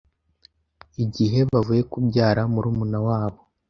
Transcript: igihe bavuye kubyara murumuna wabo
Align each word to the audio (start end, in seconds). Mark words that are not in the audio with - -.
igihe 1.03 1.39
bavuye 1.51 1.81
kubyara 1.91 2.41
murumuna 2.51 2.99
wabo 3.07 3.39